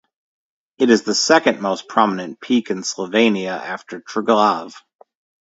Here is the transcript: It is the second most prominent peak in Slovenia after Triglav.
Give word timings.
It 0.79 0.89
is 0.89 1.03
the 1.03 1.13
second 1.13 1.61
most 1.61 1.87
prominent 1.87 2.41
peak 2.41 2.71
in 2.71 2.79
Slovenia 2.81 3.55
after 3.59 4.01
Triglav. 4.01 4.73